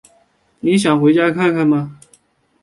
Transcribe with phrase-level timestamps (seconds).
[0.61, 1.99] 你想回家看看吗？